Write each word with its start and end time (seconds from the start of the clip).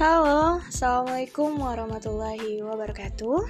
Halo, 0.00 0.64
Assalamualaikum 0.64 1.60
warahmatullahi 1.60 2.64
wabarakatuh. 2.64 3.44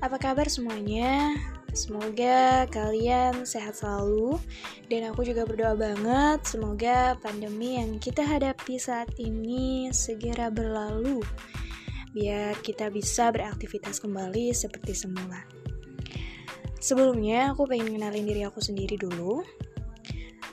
Apa 0.00 0.16
kabar 0.16 0.48
semuanya? 0.48 1.36
Semoga 1.76 2.64
kalian 2.72 3.44
sehat 3.44 3.76
selalu. 3.76 4.40
Dan 4.88 5.12
aku 5.12 5.28
juga 5.28 5.44
berdoa 5.44 5.76
banget 5.76 6.40
Semoga 6.48 7.20
pandemi 7.20 7.76
yang 7.76 8.00
kita 8.00 8.24
hadapi 8.24 8.80
saat 8.80 9.12
ini 9.20 9.92
segera 9.92 10.48
berlalu 10.48 11.20
Biar 12.16 12.56
kita 12.64 12.88
bisa 12.88 13.28
beraktivitas 13.28 14.00
kembali 14.00 14.56
seperti 14.56 14.96
semula. 14.96 15.44
Sebelumnya 16.80 17.52
aku 17.52 17.68
pengen 17.68 17.92
kenalin 17.92 18.24
diri 18.24 18.40
aku 18.40 18.64
sendiri 18.64 18.96
dulu. 18.96 19.44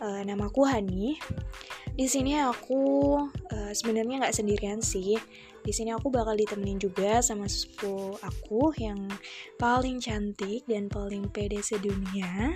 Uh, 0.03 0.27
Namaku 0.27 0.67
Hani 0.67 1.15
di 1.95 2.11
sini 2.11 2.35
aku 2.35 3.15
uh, 3.55 3.71
sebenarnya 3.71 4.27
nggak 4.27 4.35
sendirian 4.35 4.83
sih. 4.83 5.15
Di 5.65 5.73
sini 5.73 5.89
aku 5.95 6.13
bakal 6.13 6.37
ditemenin 6.37 6.77
juga 6.77 7.23
sama 7.25 7.49
sepupu 7.49 8.19
aku 8.21 8.69
yang 8.77 9.09
paling 9.57 9.97
cantik 9.97 10.61
dan 10.69 10.91
paling 10.91 11.31
pede 11.31 11.63
sedunia. 11.63 12.53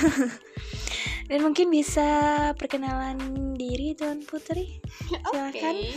dan 1.28 1.38
mungkin 1.42 1.68
bisa 1.68 2.08
perkenalan 2.56 3.18
diri 3.58 3.92
Tuan 3.92 4.24
Putri. 4.24 4.80
Silakan. 5.10 5.52
Okay. 5.52 5.92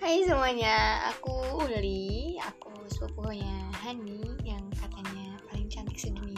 Hai 0.00 0.24
semuanya, 0.24 1.12
aku 1.12 1.60
Uli, 1.60 2.40
aku 2.40 2.72
sepupunya 2.88 3.68
Hani 3.84 4.24
yang 4.48 4.64
katanya 4.72 5.36
paling 5.44 5.68
cantik 5.68 6.00
sedunia. 6.00 6.29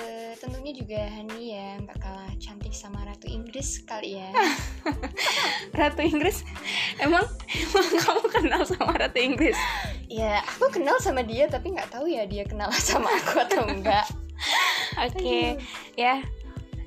Uh, 0.00 0.32
tentunya 0.40 0.72
juga 0.72 0.96
Hani 1.12 1.52
ya 1.52 1.76
nggak 1.84 1.98
kalah 2.00 2.32
cantik 2.40 2.72
sama 2.72 3.04
Ratu 3.04 3.28
Inggris 3.28 3.84
kali 3.84 4.16
ya. 4.16 4.32
Ratu 5.78 6.00
Inggris? 6.00 6.40
Emang 6.96 7.28
emang 7.52 7.86
kamu 8.00 8.24
kenal 8.32 8.62
sama 8.64 8.96
Ratu 8.96 9.20
Inggris? 9.20 9.60
Ya 10.08 10.40
aku 10.40 10.72
kenal 10.72 10.96
sama 11.04 11.20
dia 11.20 11.52
tapi 11.52 11.76
nggak 11.76 11.92
tahu 11.92 12.08
ya 12.08 12.24
dia 12.24 12.48
kenal 12.48 12.72
sama 12.88 13.12
aku 13.12 13.44
atau 13.44 13.68
enggak 13.68 14.08
oke 14.96 15.12
okay. 15.20 15.60
ya. 16.00 16.24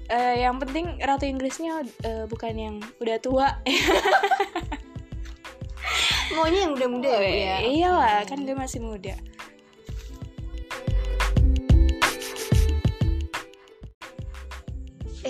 Uh, 0.10 0.36
yang 0.36 0.58
penting 0.58 0.98
Ratu 0.98 1.30
Inggrisnya 1.30 1.86
uh, 1.86 2.26
bukan 2.26 2.54
yang 2.58 2.76
udah 2.98 3.18
tua. 3.22 3.62
Maunya 6.34 6.66
yang 6.66 6.74
udah 6.74 6.90
muda 6.90 7.14
oh, 7.14 7.22
ya? 7.22 7.62
Iyalah 7.62 8.26
kan 8.26 8.42
dia 8.42 8.58
masih 8.58 8.82
muda 8.82 9.14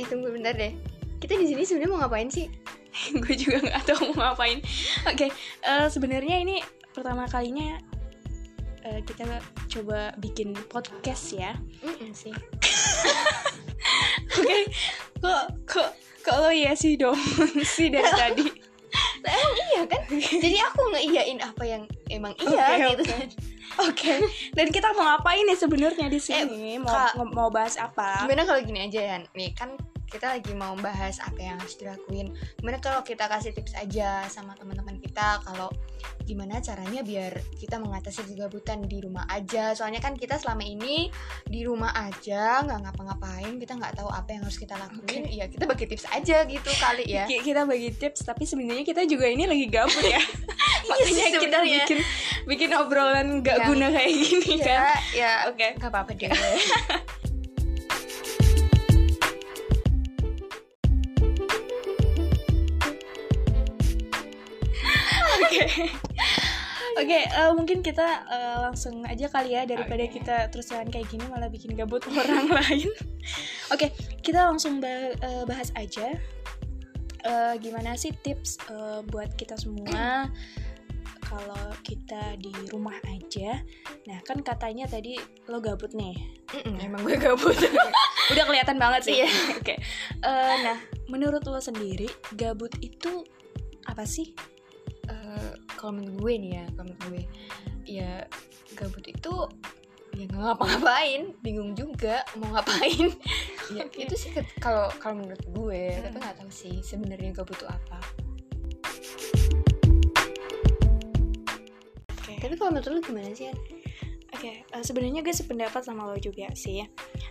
tunggu 0.07 0.31
bentar 0.31 0.55
deh 0.55 0.71
kita 1.23 1.39
di 1.39 1.47
sini 1.47 1.63
sebenarnya 1.63 1.91
mau 1.91 1.99
ngapain 2.03 2.27
sih 2.27 2.47
gue 3.23 3.35
juga 3.39 3.57
nggak 3.63 3.83
tahu 3.87 4.11
mau 4.13 4.31
ngapain 4.31 4.59
oke 5.07 5.15
okay, 5.15 5.29
uh, 5.65 5.85
eh, 5.85 5.87
sebenarnya 5.89 6.43
ini 6.43 6.59
pertama 6.93 7.25
kalinya 7.25 7.79
uh, 8.85 8.99
kita 9.07 9.41
coba 9.71 10.13
bikin 10.19 10.53
podcast 10.69 11.33
ya 11.33 11.55
mm 11.81 11.95
-mm, 11.95 12.11
sih 12.11 12.33
oke 14.37 14.43
okay. 14.43 14.63
kok 15.23 15.43
kok 15.65 15.89
kalau 16.23 16.51
ya 16.51 16.75
sih 16.77 16.99
dong 16.99 17.17
sih 17.75 17.89
dari 17.89 18.11
tadi 18.13 18.47
nah, 19.23 19.31
emang 19.31 19.55
iya 19.57 19.81
kan 19.89 20.01
jadi 20.19 20.57
aku 20.69 20.81
ngeiyain 20.93 21.39
apa 21.41 21.63
yang 21.65 21.83
emang 22.11 22.35
iya 22.43 22.67
okay, 22.67 22.79
gitu 22.93 23.03
okay. 23.09 23.25
Oke, 23.81 24.05
okay. 24.05 24.19
dan 24.53 24.69
kita 24.69 24.93
mau 24.93 25.01
ngapain 25.01 25.49
nih 25.49 25.57
sebenarnya 25.57 26.05
di 26.05 26.21
sini? 26.21 26.77
Eh, 26.77 26.79
mau 26.83 26.93
mau 27.33 27.49
bahas 27.49 27.73
apa? 27.81 28.21
Gimana 28.21 28.45
kalau 28.45 28.61
gini 28.61 28.85
aja 28.85 29.01
ya? 29.01 29.17
Nih 29.33 29.49
kan 29.57 29.73
kita 30.13 30.29
lagi 30.29 30.53
mau 30.53 30.77
bahas 30.77 31.17
apa 31.25 31.41
yang 31.41 31.57
harus 31.57 31.73
dilakuin. 31.73 32.37
Gimana 32.61 32.77
kalau 32.77 33.01
kita 33.01 33.25
kasih 33.25 33.49
tips 33.49 33.73
aja 33.73 34.29
sama 34.29 34.53
teman-teman 34.53 35.01
kita 35.01 35.41
kalau 35.41 35.73
gimana 36.23 36.61
caranya 36.61 37.01
biar 37.01 37.41
kita 37.57 37.81
mengatasi 37.81 38.21
kegabutan 38.29 38.85
di 38.85 39.01
rumah 39.01 39.25
aja. 39.25 39.73
Soalnya 39.73 40.05
kan 40.05 40.13
kita 40.13 40.37
selama 40.37 40.61
ini 40.61 41.09
di 41.49 41.65
rumah 41.65 41.89
aja 41.97 42.61
nggak 42.61 42.79
ngapa-ngapain, 42.85 43.57
kita 43.57 43.73
nggak 43.73 43.97
tahu 43.97 44.09
apa 44.13 44.29
yang 44.37 44.45
harus 44.45 44.61
kita 44.61 44.77
lakuin. 44.77 45.25
Iya, 45.25 45.49
okay. 45.49 45.57
kita 45.57 45.65
bagi 45.65 45.85
tips 45.89 46.05
aja 46.13 46.37
gitu 46.45 46.69
kali 46.77 47.03
ya. 47.09 47.25
kita 47.25 47.61
bagi 47.65 47.89
tips, 47.97 48.21
tapi 48.21 48.45
sebenarnya 48.45 48.85
kita 48.85 49.01
juga 49.09 49.25
ini 49.25 49.49
lagi 49.49 49.65
gabut 49.65 50.05
ya. 50.05 50.21
Makanya 50.93 51.25
yes, 51.31 51.41
kita 51.41 51.57
bikin 51.65 51.99
bikin 52.45 52.69
obrolan 52.77 53.41
nggak 53.41 53.65
guna 53.65 53.89
kayak 53.89 54.13
gini 54.13 54.61
ya, 54.61 54.65
kan. 54.67 54.79
Ya, 55.15 55.33
oke, 55.49 55.57
okay. 55.57 55.69
nggak 55.81 55.89
apa-apa 55.89 56.11
deh. 56.13 56.29
okay, 67.07 67.23
uh, 67.31 67.49
eh, 67.49 67.51
mungkin 67.55 67.79
kita 67.81 68.07
uh, 68.27 68.57
langsung 68.69 69.03
aja 69.07 69.27
kali 69.31 69.55
ya 69.57 69.63
daripada 69.63 70.03
okay. 70.05 70.13
kita 70.21 70.35
terus 70.53 70.69
jalan 70.69 70.89
kayak 70.91 71.09
gini 71.09 71.25
malah 71.27 71.49
bikin 71.49 71.73
gabut 71.73 72.03
orang 72.21 72.47
lain. 72.49 72.91
Oke, 73.71 73.87
okay, 73.87 73.89
kita 74.21 74.45
langsung 74.45 74.83
bah 74.83 75.15
uh, 75.23 75.43
bahas 75.47 75.73
aja. 75.79 76.15
Uh, 77.23 77.55
gimana 77.55 77.95
sih 77.95 78.11
tips 78.11 78.59
uh, 78.67 78.99
buat 79.07 79.31
kita 79.39 79.55
semua 79.55 80.27
kalau 81.33 81.65
kita 81.81 82.37
di 82.37 82.53
rumah 82.69 82.95
aja? 83.09 83.63
Nah, 84.05 84.19
kan 84.27 84.43
katanya 84.45 84.85
tadi 84.85 85.17
lo 85.49 85.57
gabut 85.57 85.95
nih. 85.97 86.13
Mm-mm, 86.53 86.77
emang 86.83 87.01
gue 87.01 87.17
gabut. 87.17 87.57
Udah 88.31 88.43
kelihatan 88.45 88.77
banget 88.77 89.01
sih. 89.09 89.15
Iya. 89.23 89.29
Oke. 89.59 89.65
Okay. 89.65 89.77
Uh, 90.21 90.55
nah, 90.61 90.77
menurut 91.09 91.41
lo 91.49 91.57
sendiri 91.57 92.07
gabut 92.37 92.71
itu 92.85 93.25
apa 93.89 94.05
sih? 94.05 94.37
Kalau 95.83 95.99
menurut 95.99 96.15
gue 96.15 96.33
nih 96.39 96.51
ya 96.55 96.65
kalau 96.71 96.85
menurut 96.87 97.03
gue 97.11 97.23
ya 97.83 98.11
gabut 98.79 99.03
itu 99.03 99.35
ya 100.15 100.23
nggak 100.31 100.39
ngapa-ngapain 100.39 101.21
bingung 101.43 101.75
juga 101.75 102.23
mau 102.39 102.55
ngapain 102.55 103.11
ya 103.75 103.83
okay. 103.83 104.07
itu 104.07 104.15
sih 104.15 104.31
kalau 104.63 104.87
kalau 105.03 105.19
menurut 105.19 105.43
gue 105.43 105.83
hmm. 105.91 106.07
tapi 106.07 106.15
nggak 106.23 106.39
tahu 106.39 106.47
sih 106.47 106.79
sebenarnya 106.79 107.35
gabut 107.35 107.59
itu 107.59 107.67
apa 107.67 107.99
okay. 112.15 112.39
tapi 112.39 112.55
kalau 112.55 112.71
menurut 112.71 112.87
lu 112.87 113.03
gimana 113.03 113.35
sih 113.35 113.51
Oke, 114.33 114.49
okay, 114.49 114.65
uh, 114.73 114.81
eh, 114.81 114.83
sebenarnya 114.83 115.21
gue 115.21 115.29
sependapat 115.29 115.85
sama 115.85 116.09
lo 116.09 116.17
juga 116.17 116.49
sih. 116.57 116.81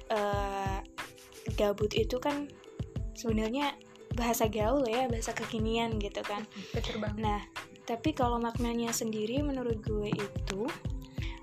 Uh, 0.07 0.79
gabut 1.59 1.91
itu 1.99 2.15
kan 2.23 2.47
sebenarnya 3.19 3.75
bahasa 4.15 4.47
gaul 4.47 4.87
ya, 4.87 5.11
bahasa 5.11 5.35
kekinian 5.35 5.99
gitu 5.99 6.23
kan. 6.23 6.47
Betul 6.71 7.03
banget. 7.03 7.19
Nah, 7.19 7.43
tapi 7.85 8.15
kalau 8.15 8.39
maknanya 8.39 8.95
sendiri 8.95 9.43
menurut 9.43 9.83
gue 9.83 10.09
itu 10.11 10.63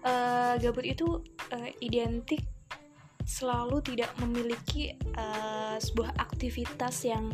uh, 0.08 0.56
gabut 0.60 0.86
itu 0.88 1.20
uh, 1.52 1.70
identik 1.84 2.44
selalu 3.30 3.78
tidak 3.86 4.10
memiliki 4.18 4.98
uh, 5.14 5.78
sebuah 5.78 6.18
aktivitas 6.18 7.06
yang 7.06 7.30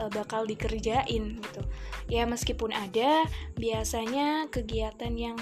uh, 0.00 0.08
bakal 0.08 0.48
dikerjain 0.48 1.36
gitu. 1.36 1.62
Ya 2.08 2.24
meskipun 2.24 2.72
ada 2.72 3.28
biasanya 3.60 4.48
kegiatan 4.48 5.12
yang 5.12 5.36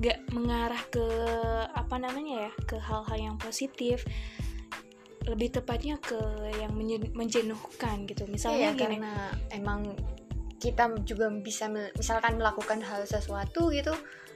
gak 0.00 0.24
mengarah 0.32 0.80
ke 0.88 1.04
apa 1.68 2.00
namanya 2.00 2.48
ya 2.48 2.52
ke 2.64 2.80
hal-hal 2.80 3.18
yang 3.20 3.36
positif. 3.36 4.08
Lebih 5.28 5.60
tepatnya 5.60 6.00
ke 6.00 6.18
yang 6.56 6.72
menjenuhkan 7.12 8.08
gitu. 8.08 8.24
Misalnya 8.26 8.72
iya, 8.72 8.74
gini. 8.74 8.98
karena 8.98 9.12
emang 9.52 9.92
kita 10.62 10.94
juga 11.02 11.26
bisa 11.34 11.66
misalkan 11.98 12.38
melakukan 12.38 12.78
hal 12.78 13.02
sesuatu 13.02 13.74
gitu 13.74 13.90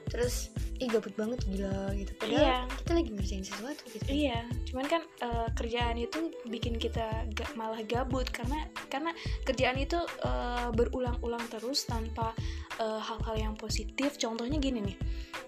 terus 0.07 0.51
ih 0.79 0.87
gabut 0.87 1.11
banget 1.19 1.43
gila 1.51 1.91
gitu. 1.99 2.11
Padahal 2.15 2.43
iya. 2.43 2.59
kita 2.79 2.91
lagi 2.95 3.09
ngerjain 3.11 3.43
sesuatu 3.43 3.83
gitu. 3.91 4.07
Iya 4.07 4.39
cuman 4.67 4.85
kan 4.87 5.01
uh, 5.23 5.47
kerjaan 5.55 5.95
itu 5.95 6.31
bikin 6.47 6.75
kita 6.75 7.27
gak 7.31 7.51
malah 7.55 7.79
gabut 7.87 8.27
karena 8.29 8.67
karena 8.91 9.11
kerjaan 9.47 9.79
itu 9.79 9.99
uh, 10.27 10.69
berulang-ulang 10.75 11.43
terus 11.47 11.87
tanpa 11.87 12.35
eh, 12.79 12.99
hal-hal 13.01 13.35
uh, 13.35 13.39
yang 13.39 13.55
positif. 13.55 14.19
Contohnya 14.19 14.59
gini 14.59 14.93
nih 14.93 14.97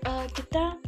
uh, 0.08 0.26
kita 0.32 0.80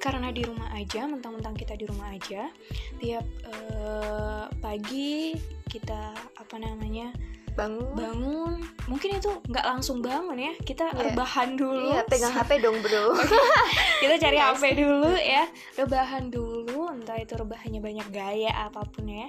karena 0.00 0.32
di 0.32 0.42
rumah 0.48 0.72
aja 0.72 1.04
mentang-mentang 1.04 1.52
kita 1.52 1.76
di 1.76 1.84
rumah 1.84 2.08
aja 2.08 2.48
tiap 2.96 3.26
uh, 3.44 4.48
pagi 4.64 5.36
kita 5.68 6.16
apa 6.40 6.56
namanya 6.56 7.12
bangun. 7.60 7.92
Bangun. 7.92 8.54
Mungkin 8.88 9.20
itu 9.20 9.30
nggak 9.46 9.66
langsung 9.68 10.00
bangun 10.00 10.40
ya. 10.40 10.52
Kita 10.64 10.88
yeah. 10.90 11.12
rebahan 11.12 11.54
dulu. 11.54 11.92
Yeah, 11.92 12.04
pegang 12.08 12.32
HP 12.32 12.50
dong 12.64 12.80
bro. 12.80 13.12
Kita 14.02 14.14
cari 14.16 14.38
HP 14.40 14.62
dulu 14.80 15.12
ya. 15.14 15.44
Rebahan 15.76 16.32
dulu 16.32 16.88
entah 16.88 17.20
itu 17.20 17.36
rebahannya 17.36 17.80
banyak 17.84 18.08
gaya 18.08 18.50
apa 18.56 18.82
pun 18.88 19.06
ya. 19.06 19.28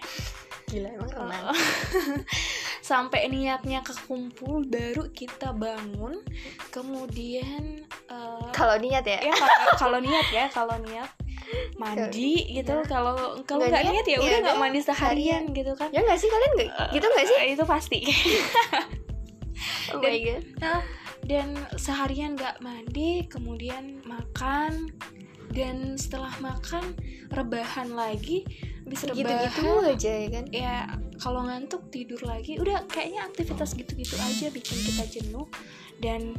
Gila 0.72 0.88
emang 0.88 1.12
keren 1.12 1.44
oh. 1.52 1.58
sampai 2.92 3.28
niatnya 3.28 3.84
kekumpul 3.84 4.64
baru 4.66 5.12
kita 5.12 5.52
bangun. 5.52 6.24
Kemudian 6.72 7.84
uh, 8.08 8.50
kalau 8.56 8.80
niat 8.80 9.04
ya? 9.04 9.20
Ya 9.20 9.36
kalau 9.76 10.00
niat 10.00 10.28
ya 10.32 10.46
kalau 10.48 10.80
niat 10.80 11.12
mandi 11.76 12.48
gitu 12.48 12.76
ya. 12.80 12.86
kalau 12.86 13.42
kalau 13.44 13.66
nggak 13.68 13.84
niat? 13.88 14.06
ya, 14.06 14.18
ya 14.18 14.20
udah 14.22 14.40
nggak 14.46 14.60
mandi 14.60 14.80
seharian 14.82 15.44
gitu 15.52 15.72
kan. 15.76 15.90
Ya 15.90 16.02
nggak 16.06 16.20
sih 16.20 16.30
kalian 16.30 16.52
nggak 16.58 16.70
gitu 16.94 17.06
nggak 17.06 17.26
sih? 17.28 17.38
uh, 17.38 17.48
itu 17.50 17.64
pasti. 17.66 18.00
Oh 19.94 20.00
Dan- 20.02 20.10
my 20.10 20.20
god. 20.26 20.44
Nah, 20.58 20.80
dan 21.28 21.48
seharian 21.78 22.34
gak 22.34 22.58
mandi, 22.66 23.30
kemudian 23.30 24.02
makan, 24.10 24.90
dan 25.54 26.00
setelah 26.00 26.34
makan 26.42 26.96
rebahan 27.30 27.94
lagi, 27.94 28.48
gitu 28.88 29.06
rebahan. 29.14 29.52
gitu 29.54 29.70
aja 29.86 30.12
ya 30.18 30.30
kan? 30.32 30.46
Ya 30.50 30.76
kalau 31.22 31.46
ngantuk 31.46 31.92
tidur 31.94 32.18
lagi, 32.26 32.58
udah 32.58 32.88
kayaknya 32.90 33.28
aktivitas 33.30 33.78
gitu-gitu 33.78 34.18
aja 34.18 34.50
bikin 34.50 34.78
kita 34.82 35.04
jenuh 35.12 35.46
dan 36.02 36.34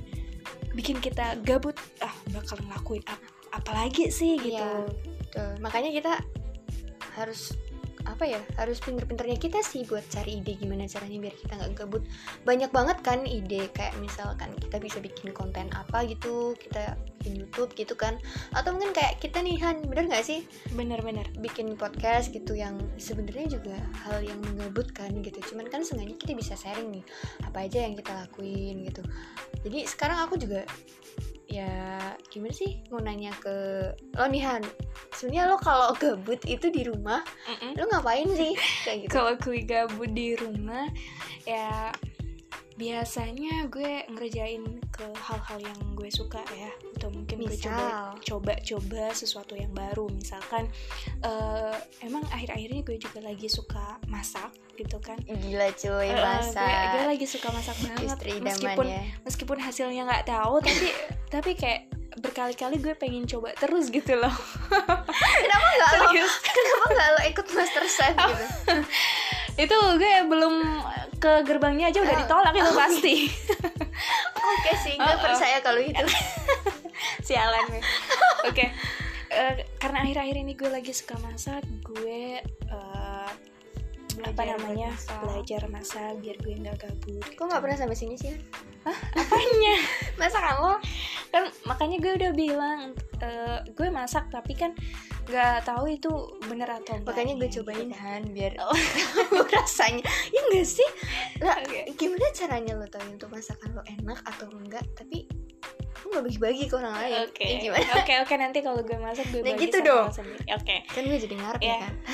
bikin 0.75 0.99
kita 0.99 1.39
gabut. 1.47 1.79
Ah, 2.03 2.15
bakal 2.35 2.59
ngelakuin 2.67 3.05
ap 3.07 3.21
apalagi 3.53 4.09
sih 4.09 4.41
gitu. 4.41 4.59
Iya. 4.59 4.89
Tuh, 5.33 5.53
makanya 5.61 5.93
kita 5.93 6.13
harus 7.17 7.57
apa 8.03 8.27
ya 8.27 8.41
harus 8.59 8.83
pinter-pinternya 8.83 9.39
kita 9.39 9.63
sih 9.63 9.87
buat 9.87 10.03
cari 10.11 10.43
ide 10.43 10.59
gimana 10.59 10.91
caranya 10.91 11.23
biar 11.23 11.35
kita 11.39 11.53
nggak 11.55 11.73
gabut 11.79 12.03
banyak 12.43 12.71
banget 12.75 12.99
kan 13.03 13.23
ide 13.23 13.71
kayak 13.71 13.95
misalkan 14.03 14.51
kita 14.59 14.83
bisa 14.83 14.99
bikin 14.99 15.31
konten 15.31 15.71
apa 15.71 16.03
gitu 16.11 16.59
kita 16.59 16.99
bikin 17.23 17.47
YouTube 17.47 17.71
gitu 17.79 17.95
kan 17.95 18.19
atau 18.59 18.75
mungkin 18.75 18.91
kayak 18.91 19.23
kita 19.23 19.39
nih 19.39 19.55
Han 19.63 19.87
bener 19.87 20.11
nggak 20.11 20.27
sih 20.27 20.43
Bener-bener. 20.75 21.31
bikin 21.39 21.79
podcast 21.79 22.35
gitu 22.35 22.59
yang 22.59 22.75
sebenarnya 22.99 23.59
juga 23.59 23.77
hal 24.07 24.19
yang 24.27 24.39
menggabutkan 24.43 25.23
gitu 25.23 25.39
cuman 25.55 25.71
kan 25.71 25.87
seenggaknya 25.87 26.19
kita 26.19 26.33
bisa 26.35 26.59
sharing 26.59 26.91
nih 26.91 27.05
apa 27.47 27.71
aja 27.71 27.87
yang 27.87 27.95
kita 27.95 28.13
lakuin 28.27 28.83
gitu 28.83 29.03
jadi 29.63 29.87
sekarang 29.87 30.19
aku 30.27 30.35
juga 30.43 30.67
ya 31.51 31.99
gimana 32.31 32.55
sih 32.55 32.81
mau 32.89 33.03
nanya 33.03 33.35
ke 33.43 33.91
lo 34.17 34.25
nih 34.31 34.43
Han 34.47 34.63
sebenarnya 35.13 35.53
lo 35.53 35.57
kalau 35.61 35.93
gabut 35.97 36.41
itu 36.49 36.73
di 36.73 36.89
rumah 36.89 37.21
Mm-mm. 37.49 37.77
lo 37.77 37.85
ngapain 37.93 38.29
sih? 38.33 38.53
Kayak 38.85 38.99
gitu. 39.07 39.13
Kalau 39.17 39.33
gue 39.39 39.59
gabut 39.65 40.11
di 40.13 40.35
rumah, 40.37 40.89
ya 41.45 41.93
biasanya 42.75 43.69
gue 43.69 44.07
ngerjain 44.09 44.65
ke 44.89 45.07
hal-hal 45.17 45.59
yang 45.61 45.81
gue 45.93 46.09
suka 46.09 46.41
ya. 46.53 46.71
Atau 46.97 47.13
mungkin 47.13 47.45
gue 47.45 47.57
coba 47.59 47.85
misal? 47.85 48.09
coba-coba 48.25 49.03
sesuatu 49.13 49.55
yang 49.55 49.73
baru. 49.73 50.09
Misalkan 50.09 50.69
eh, 51.21 51.77
emang 52.01 52.25
akhir-akhir 52.29 52.69
ini 52.73 52.83
gue 52.83 52.97
juga 52.97 53.21
lagi 53.21 53.49
suka 53.49 54.01
masak 54.09 54.51
gitu 54.75 54.97
kan. 54.99 55.21
Gila 55.25 55.69
cuy 55.77 56.09
Eh, 56.09 56.17
masa 56.17 56.65
gue, 56.65 56.89
gue 56.97 57.05
lagi 57.17 57.27
suka 57.29 57.49
masak 57.53 57.77
banget. 57.83 58.17
Istri 58.19 58.33
meskipun 58.41 58.87
ya. 58.89 59.03
meskipun 59.25 59.59
hasilnya 59.61 60.03
nggak 60.09 60.25
tahu 60.29 60.55
tapi 60.65 60.87
tapi 61.29 61.51
kayak 61.57 61.81
berkali-kali 62.13 62.77
gue 62.77 62.93
pengen 62.93 63.25
coba 63.25 63.57
terus 63.57 63.89
gitu 63.89 64.17
loh. 64.17 64.33
Kenapa 64.69 65.69
nggak 65.77 65.91
lo? 65.97 66.11
Kenapa 66.45 66.87
nggak 66.93 67.09
lo 67.09 67.21
ikut 67.29 67.47
master 67.53 67.85
chef 67.89 68.15
gitu? 68.17 68.45
Itu 69.69 69.77
gue 70.01 70.15
belum 70.29 70.55
ke 71.23 71.47
gerbangnya 71.47 71.87
aja 71.89 72.03
udah 72.03 72.13
Ah. 72.13 72.21
ditolak 72.21 72.53
itu 72.53 72.73
pasti. 72.75 73.15
Oke 74.53 74.73
sih 74.77 74.95
gue 74.95 75.01
Oh, 75.01 75.15
oh. 75.15 75.23
percaya 75.23 75.63
kalau 75.63 75.79
itu. 75.79 76.03
Sialan 77.27 77.63
gue 77.69 77.83
oke. 78.45 78.67
Eh, 79.29 79.53
karena 79.79 80.03
akhir-akhir 80.03 80.37
ini 80.37 80.53
gue 80.53 80.67
lagi 80.67 80.91
suka 80.91 81.15
masak 81.19 81.63
gue 81.83 82.43
eh, 82.43 83.31
apa 84.23 84.43
namanya 84.45 84.93
masak. 84.93 85.19
belajar 85.23 85.63
masak 85.67 86.13
biar 86.21 86.37
gue 86.37 86.55
nggak 86.59 86.77
gabut 86.77 87.25
kok 87.25 87.45
nggak 87.45 87.63
pernah 87.63 87.79
sampai 87.79 87.97
sini 87.97 88.15
sih? 88.15 88.35
Apanya? 89.15 89.75
Masakan 90.21 90.55
lo 90.59 90.75
kan 91.31 91.49
makanya 91.65 91.97
gue 91.97 92.13
udah 92.19 92.33
bilang 92.35 92.81
eh, 93.23 93.59
gue 93.65 93.89
masak 93.89 94.29
tapi 94.29 94.53
kan 94.53 94.75
nggak 95.23 95.63
tahu 95.63 95.87
itu 95.87 96.11
bener 96.45 96.67
atau 96.67 96.93
enggak 96.93 97.07
makanya 97.09 97.35
gue 97.39 97.49
cobain 97.53 97.91
Han 97.93 98.23
biar 98.29 98.59
Oh. 98.59 98.75
rasanya. 99.55 100.03
Ya 100.29 100.41
enggak 100.43 100.67
sih? 100.67 100.89
Lah 101.39 101.57
gimana 101.95 102.27
caranya 102.33 102.73
lo 102.75 102.87
tahu 102.87 103.07
untuk 103.09 103.31
masakan 103.31 103.71
lo 103.73 103.83
enak 103.87 104.19
atau 104.27 104.51
enggak? 104.51 104.83
Tapi 104.93 105.23
aku 105.95 106.07
nggak 106.11 106.25
bagi-bagi 106.27 106.65
ke 106.67 106.75
orang 106.75 106.95
lain. 106.97 107.15
Oke, 107.25 107.47
Ya, 107.47 107.59
gimana? 107.61 107.91
oke, 107.97 108.13
oke. 108.19 108.35
Nanti 108.35 108.59
kalau 108.61 108.81
gue 108.83 108.99
masak 108.99 109.27
gue 109.31 109.41
Nah, 109.41 109.55
bagi 109.55 109.63
gitu 109.63 109.79
sama 109.79 109.87
dong. 109.87 110.07
lo. 110.11 110.37
Oke, 110.53 110.77
kan 110.85 111.03
gue 111.05 111.19
jadi 111.21 111.35
ngarep 111.39 111.61
ya 111.61 111.65
Iya. 111.65 111.77
kan. 111.79 111.95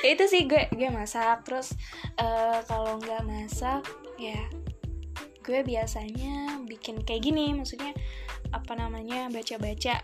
Ya, 0.00 0.16
itu 0.16 0.24
sih 0.26 0.48
gue 0.48 0.72
gue 0.72 0.88
masak. 0.88 1.44
Terus 1.44 1.76
eh, 2.16 2.58
kalau 2.64 2.96
nggak 2.96 3.20
masak 3.22 3.84
ya 4.16 4.40
gue 5.50 5.66
biasanya 5.66 6.62
bikin 6.62 7.02
kayak 7.02 7.26
gini, 7.26 7.50
maksudnya 7.58 7.90
apa 8.54 8.78
namanya 8.78 9.26
baca-baca 9.34 9.98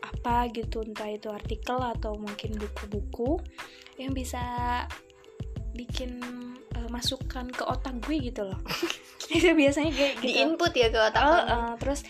apa 0.00 0.48
gitu 0.56 0.80
entah 0.80 1.12
itu 1.12 1.28
artikel 1.28 1.76
atau 1.76 2.16
mungkin 2.16 2.56
buku-buku 2.56 3.36
yang 4.00 4.16
bisa 4.16 4.40
bikin 5.76 6.16
eh, 6.72 6.88
masukan 6.88 7.52
ke 7.52 7.68
otak 7.68 8.00
gue 8.00 8.32
gitu 8.32 8.48
loh. 8.48 8.56
itu 9.36 9.52
biasanya 9.52 9.92
kayak 9.92 10.12
gitu. 10.20 10.24
di 10.24 10.32
input 10.40 10.72
ya 10.72 10.88
ke 10.88 10.98
otak 11.00 11.20
Oh, 11.20 11.40
eh, 11.44 11.72
terus 11.80 12.00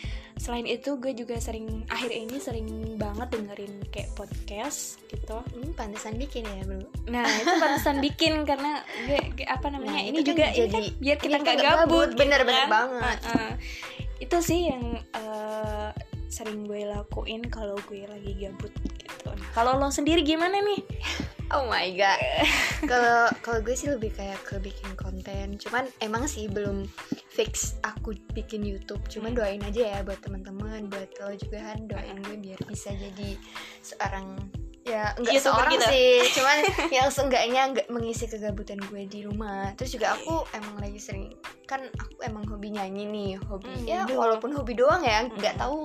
selain 0.43 0.67
itu 0.67 0.99
gue 0.99 1.15
juga 1.15 1.39
sering 1.39 1.87
akhir 1.87 2.11
ini 2.11 2.37
sering 2.37 2.67
banget 2.99 3.31
dengerin 3.31 3.79
kayak 3.89 4.11
podcast 4.13 4.99
gitu. 5.07 5.39
Hmm, 5.39 5.71
pantesan 5.73 6.19
bikin 6.19 6.43
ya 6.43 6.67
bro 6.67 6.83
Nah 7.07 7.23
itu 7.23 7.53
pantesan 7.57 8.03
bikin 8.03 8.43
karena 8.43 8.83
gue, 9.07 9.23
gue- 9.33 9.47
apa 9.47 9.71
namanya 9.71 9.95
Nah, 9.95 10.03
ini 10.03 10.19
itu 10.19 10.27
kan 10.27 10.31
juga 10.35 10.47
ini 10.49 10.59
jadi- 10.59 10.73
kan 10.75 10.85
biar 10.99 11.17
kita 11.17 11.37
nggak 11.37 11.55
nggak 11.55 11.63
gabut, 11.63 11.79
gabut, 11.79 12.09
gitu 12.09 12.19
bener-bener 12.19 12.59
kan. 12.61 12.71
banget. 12.73 13.19
Heeh. 13.23 13.53
Itu 14.19 14.37
sih 14.41 14.61
yang 14.67 14.85
eh, 14.99 15.89
sering 16.27 16.65
gue 16.65 16.83
lakuin 16.87 17.43
kalau 17.47 17.79
gue 17.85 18.03
lagi 18.03 18.33
gabut 18.37 18.73
gitu. 18.99 19.31
Kalau 19.53 19.77
lo 19.77 19.89
sendiri 19.89 20.23
gimana 20.23 20.59
nih? 20.59 20.83
Oh 21.53 21.69
my 21.69 21.87
god. 21.93 22.19
Kalau 22.83 23.19
kalau 23.41 23.61
gue 23.61 23.77
sih 23.77 23.87
lebih 23.87 24.11
kayak 24.11 24.41
ke 24.41 24.57
bikin 24.59 24.97
konten. 24.97 25.55
Cuman 25.55 25.85
emang 25.99 26.25
sih 26.25 26.49
belum 26.49 26.89
fix 27.33 27.81
aku 27.81 28.13
bikin 28.31 28.61
YouTube. 28.61 29.01
Cuman 29.09 29.33
doain 29.33 29.61
aja 29.61 29.83
ya 29.89 29.99
buat 30.03 30.21
teman-teman, 30.21 30.87
buat 30.87 31.09
lo 31.19 31.33
juga 31.35 31.59
Han 31.65 31.89
doain 31.89 32.21
gue 32.21 32.37
biar 32.39 32.61
bisa 32.65 32.93
jadi 32.93 33.41
seorang 33.81 34.37
ya 34.83 35.15
enggak 35.15 35.39
YouTuber 35.39 35.47
seorang 35.63 35.73
gitu. 35.73 35.87
sih, 35.89 36.11
cuman 36.37 36.57
yang 36.91 37.07
seenggaknya 37.09 37.61
enggak 37.65 37.87
mengisi 37.89 38.27
kegabutan 38.27 38.83
gue 38.83 39.07
di 39.07 39.23
rumah. 39.23 39.71
Terus 39.79 39.95
juga 39.95 40.13
aku 40.13 40.43
emang 40.53 40.75
lagi 40.77 40.99
sering 40.99 41.31
kan 41.65 41.87
aku 41.95 42.21
emang 42.21 42.45
hobi 42.45 42.69
nyanyi 42.69 43.07
nih, 43.07 43.31
hobi 43.41 43.71
Hmm, 43.71 43.87
ya 43.87 44.03
doang. 44.05 44.19
walaupun 44.19 44.51
hobi 44.53 44.75
doang 44.75 45.01
ya, 45.01 45.23
nggak 45.25 45.55
Hmm. 45.57 45.63
tahu 45.63 45.79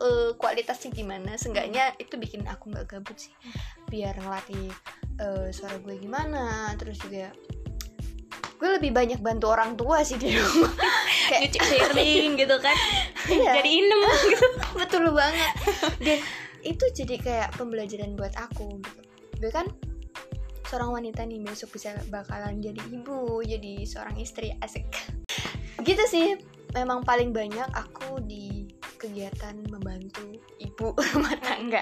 eh, 0.00 0.30
kualitasnya 0.34 0.90
gimana. 0.90 1.34
Seenggaknya 1.34 1.98
itu 1.98 2.14
bikin 2.14 2.46
aku 2.46 2.70
nggak 2.70 2.86
gabut 2.88 3.18
sih. 3.18 3.34
Biar 3.90 4.14
ngelatih 4.16 4.70
eh, 5.14 5.48
suara 5.50 5.76
gue 5.76 5.94
gimana 5.96 6.70
terus 6.74 6.98
juga 6.98 7.34
gue 8.54 8.70
lebih 8.80 8.90
banyak 8.94 9.20
bantu 9.20 9.50
orang 9.50 9.74
tua 9.74 10.00
sih 10.06 10.16
di 10.16 10.32
rumah 10.34 10.72
kayak 11.30 11.50
Nyuci 11.50 11.58
piring 11.58 12.30
gitu 12.38 12.56
kan? 12.62 12.76
Iya. 13.24 13.56
Jadi 13.56 13.70
inem 13.80 14.00
gitu. 14.04 14.46
betul 14.84 15.08
banget 15.16 15.54
dan 15.96 16.20
itu 16.60 16.84
jadi 16.92 17.16
kayak 17.16 17.48
pembelajaran 17.56 18.12
buat 18.20 18.36
aku 18.36 18.84
gitu 18.84 19.00
gue 19.40 19.48
kan 19.48 19.64
seorang 20.68 20.92
wanita 20.92 21.24
nih 21.24 21.40
besok 21.40 21.72
bisa 21.72 21.96
bakalan 22.12 22.60
jadi 22.60 22.76
ibu 22.92 23.40
jadi 23.40 23.88
seorang 23.88 24.20
istri 24.20 24.52
asik 24.60 24.84
gitu 25.88 26.04
sih 26.04 26.36
memang 26.76 27.00
paling 27.00 27.32
banyak 27.32 27.64
aku 27.72 28.20
di 28.24 28.68
kegiatan 29.00 29.56
membantu 29.72 30.36
ibu 30.60 30.92
rumah 30.92 31.36
tangga 31.40 31.80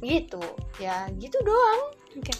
gitu 0.00 0.40
ya 0.80 1.04
gitu 1.20 1.36
doang 1.44 1.82
Oke. 2.16 2.32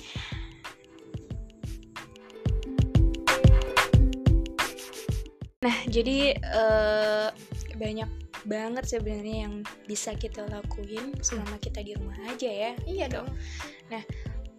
Nah, 5.59 5.75
jadi 5.91 6.39
eh, 6.39 7.29
banyak 7.75 8.11
banget 8.47 8.85
sebenarnya 8.87 9.51
yang 9.51 9.55
bisa 9.91 10.15
kita 10.15 10.47
lakuin 10.47 11.19
selama 11.19 11.59
kita 11.59 11.83
di 11.83 11.99
rumah 11.99 12.15
aja 12.31 12.47
ya. 12.47 12.73
iya 12.87 13.11
dong. 13.11 13.27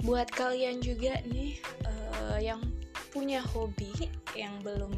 Buat 0.04 0.28
kalian 0.36 0.84
juga 0.84 1.16
nih 1.24 1.56
eh, 1.88 2.40
yang 2.44 2.60
punya 3.16 3.40
hobi 3.40 4.12
yang 4.36 4.60
belum 4.60 4.92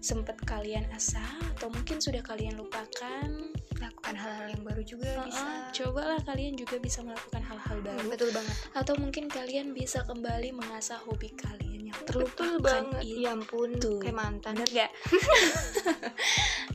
sempet 0.00 0.38
kalian 0.46 0.86
asah 0.96 1.36
atau 1.58 1.68
mungkin 1.68 2.00
sudah 2.00 2.22
kalian 2.24 2.56
lupakan, 2.56 3.28
lakukan 3.82 4.14
hal-hal 4.16 4.54
yang 4.54 4.62
baru 4.64 4.82
juga 4.86 5.18
eh, 5.18 5.28
bisa. 5.28 5.46
cobalah 5.76 6.20
kalian 6.24 6.54
juga 6.56 6.78
bisa 6.78 7.02
melakukan 7.02 7.42
hal-hal 7.42 7.78
baru. 7.82 8.06
betul 8.06 8.30
banget. 8.30 8.56
Atau 8.78 8.94
mungkin 9.02 9.26
kalian 9.26 9.74
bisa 9.74 10.06
kembali 10.06 10.54
mengasah 10.56 11.02
hobi 11.04 11.34
kalian 11.34 11.69
terlupakan 12.06 12.30
betul 12.36 12.52
banget 12.62 13.02
itu. 13.04 13.22
ya 13.24 13.30
ampun 13.34 13.70
itu. 13.76 13.92
kayak 14.00 14.16
mantan 14.16 14.54
Bener 14.56 14.68
gak? 14.70 14.90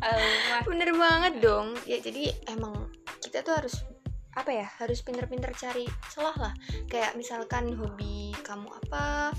Allah. 0.01 0.61
bener 0.69 0.89
banget 0.95 1.33
dong 1.43 1.67
ya 1.87 1.97
jadi 1.99 2.31
emang 2.51 2.89
kita 3.23 3.41
tuh 3.41 3.55
harus 3.57 3.75
apa 4.35 4.51
ya 4.51 4.67
harus 4.83 4.99
pinter-pinter 4.99 5.55
cari 5.55 5.87
celah 6.11 6.35
lah 6.35 6.53
kayak 6.91 7.15
misalkan 7.15 7.71
hobi 7.71 8.35
kamu 8.43 8.67
apa 8.67 9.31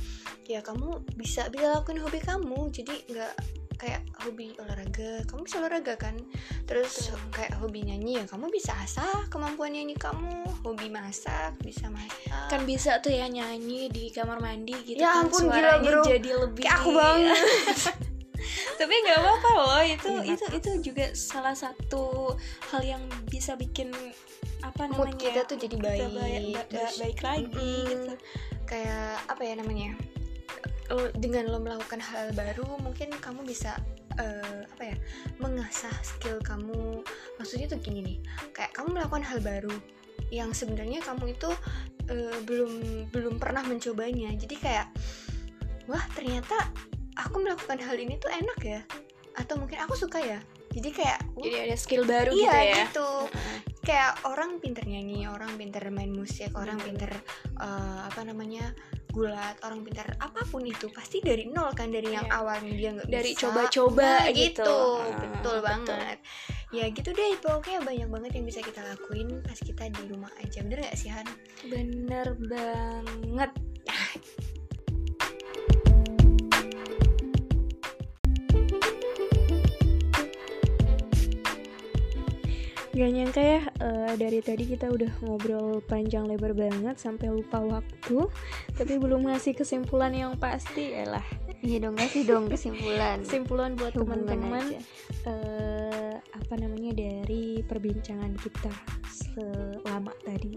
ya 0.48 0.64
kamu 0.64 1.04
bisa 1.20 1.52
bisa 1.52 1.68
lakuin 1.68 2.00
hobi 2.00 2.16
kamu 2.24 2.72
jadi 2.72 2.94
nggak 3.04 3.34
kayak 3.76 4.00
hobi 4.24 4.56
olahraga. 4.56 5.22
Kamu 5.24 5.44
bisa 5.44 5.60
olahraga 5.60 5.94
kan? 5.94 6.16
Terus 6.64 7.12
Betul. 7.12 7.20
kayak 7.30 7.52
hobi 7.60 7.84
nyanyi 7.84 8.18
ya 8.18 8.24
kamu 8.24 8.48
bisa 8.48 8.72
asah 8.76 9.28
kemampuan 9.28 9.72
nyanyi 9.72 9.94
kamu. 9.94 10.48
Hobi 10.64 10.88
masak 10.88 11.54
bisa 11.62 11.86
masak 11.88 12.48
kan 12.50 12.64
bisa 12.64 12.98
tuh 12.98 13.12
ya 13.12 13.28
nyanyi 13.28 13.86
di 13.86 14.10
kamar 14.10 14.40
mandi 14.40 14.74
gitu 14.82 14.98
Ya 14.98 15.22
kan 15.22 15.28
ampun, 15.28 15.46
gila, 15.46 15.54
suaranya 15.54 15.90
bro. 15.92 16.02
jadi 16.04 16.30
lebih 16.36 16.64
kayak 16.64 16.78
aku 16.80 16.90
banget. 16.90 17.38
Tapi 18.78 18.92
nggak 18.92 19.18
apa-apa 19.18 19.50
loh 19.56 19.80
itu 19.82 20.10
Iya, 20.20 20.34
itu 20.36 20.44
itu 20.52 20.70
juga 20.92 21.06
salah 21.12 21.56
satu 21.56 22.36
hal 22.68 22.82
yang 22.84 23.02
bisa 23.26 23.56
bikin 23.56 23.88
apa 24.60 24.84
Mood 24.90 25.10
namanya 25.10 25.16
kita 25.16 25.40
tuh 25.44 25.56
jadi 25.56 25.74
kita 25.76 25.86
baik, 25.86 26.10
baik, 26.12 26.44
ba- 26.68 26.96
baik 27.00 27.18
lagi 27.22 27.72
Mm-mm. 27.72 27.88
gitu. 27.88 28.12
Kayak 28.66 29.22
apa 29.26 29.42
ya 29.42 29.54
namanya 29.56 29.90
Lo- 30.92 31.14
dengan 31.18 31.50
lo 31.50 31.58
melakukan 31.58 31.98
hal 31.98 32.30
baru 32.36 32.78
mungkin 32.78 33.10
kamu 33.18 33.42
bisa 33.42 33.74
eh, 34.16 34.62
apa 34.66 34.82
ya 34.82 34.96
mengasah 35.42 35.92
skill 36.06 36.38
kamu. 36.42 37.02
Maksudnya 37.40 37.66
tuh 37.70 37.78
gini 37.82 38.00
nih 38.02 38.18
kayak 38.54 38.72
kamu 38.76 38.96
melakukan 38.96 39.24
hal 39.26 39.38
baru 39.42 39.74
yang 40.30 40.50
sebenarnya 40.50 41.02
kamu 41.02 41.34
itu 41.34 41.50
eh, 42.10 42.38
belum 42.46 42.72
belum 43.10 43.34
pernah 43.42 43.62
mencobanya. 43.66 44.30
Jadi 44.34 44.56
kayak 44.58 44.86
wah 45.90 46.02
ternyata 46.14 46.54
aku 47.18 47.42
melakukan 47.42 47.78
hal 47.82 47.96
ini 47.98 48.18
tuh 48.18 48.30
enak 48.30 48.60
ya. 48.62 48.80
Atau 49.36 49.60
mungkin 49.60 49.82
aku 49.82 49.94
suka 49.98 50.22
ya. 50.22 50.40
Jadi 50.76 50.92
kayak 50.92 51.18
wah, 51.36 51.44
jadi 51.44 51.56
ada 51.72 51.76
skill 51.76 52.04
baru 52.04 52.30
iya 52.36 52.40
gitu 52.40 52.58
ya? 52.60 52.76
gitu. 52.86 53.10
Kayak 53.86 54.12
orang 54.26 54.58
pinter 54.58 54.82
nyanyi, 54.82 55.30
orang 55.30 55.54
pinter 55.54 55.82
main 55.94 56.10
musik, 56.10 56.50
orang 56.58 56.76
pinter 56.82 57.10
eh, 57.58 58.00
apa 58.06 58.20
namanya 58.26 58.74
gulat, 59.16 59.56
orang 59.64 59.80
pinter 59.80 60.04
apa 60.20 60.44
pun 60.44 60.60
itu 60.60 60.92
pasti 60.92 61.24
dari 61.24 61.48
nol 61.48 61.72
kan 61.72 61.88
dari 61.88 62.12
yang 62.12 62.28
Iya. 62.28 62.36
awalnya 62.36 62.72
dia 62.76 62.90
nggak 62.92 63.08
Dari 63.08 63.32
coba-coba 63.32 64.04
Nah, 64.04 64.28
gitu. 64.28 64.60
gitu, 64.60 64.76
Ah, 64.76 65.16
betul 65.16 65.56
betul. 65.56 65.64
banget. 65.64 66.18
Ya 66.68 66.84
gitu 66.92 67.10
deh, 67.10 67.32
pokoknya 67.40 67.80
banyak 67.80 68.08
banget 68.12 68.32
yang 68.36 68.44
bisa 68.44 68.60
kita 68.60 68.84
lakuin 68.84 69.40
pas 69.40 69.56
kita 69.56 69.88
di 69.88 70.02
rumah 70.04 70.28
aja, 70.36 70.60
bener 70.60 70.84
gak 70.84 70.98
sih 71.00 71.08
Han? 71.08 71.24
bener 71.64 72.36
banget 72.46 73.50
Gak 82.96 83.12
nyangka 83.12 83.42
ya 83.44 83.60
eh, 83.84 84.12
dari 84.16 84.40
tadi 84.40 84.64
kita 84.64 84.88
udah 84.88 85.12
ngobrol 85.20 85.84
panjang 85.84 86.24
lebar 86.24 86.56
banget 86.56 86.96
sampai 86.96 87.28
lupa 87.28 87.60
waktu 87.60 88.24
tapi 88.72 88.96
belum 88.96 89.28
ngasih 89.28 89.52
kesimpulan 89.52 90.16
yang 90.16 90.32
pasti 90.40 90.96
ya 90.96 91.20
lah 91.20 91.26
Iya 91.60 91.88
dong, 91.88 91.96
kasih 92.00 92.24
dong 92.24 92.44
kesimpulan. 92.48 93.20
kesimpulan 93.20 93.76
buat 93.76 93.92
teman-teman 93.92 94.80
eh, 95.28 96.14
apa 96.16 96.54
namanya 96.56 96.96
dari 96.96 97.60
perbincangan 97.68 98.32
kita 98.40 98.72
selama 99.12 100.16
tadi 100.24 100.56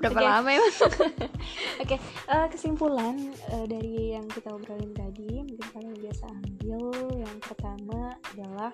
Berapa 0.00 0.16
Oke. 0.16 0.26
lama 0.26 0.48
emang? 0.48 0.74
Oke, 1.84 1.96
eh, 2.00 2.46
kesimpulan 2.48 3.14
eh, 3.52 3.66
dari 3.68 4.16
yang 4.16 4.24
kita 4.24 4.48
obrolin 4.48 4.96
tadi, 4.96 5.44
mungkin 5.44 5.68
kalian 5.76 5.96
biasa 6.00 6.24
ambil 6.24 6.82
yang 7.20 7.36
pertama 7.38 8.16
adalah 8.32 8.72